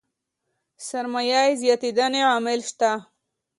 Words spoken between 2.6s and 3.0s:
شته.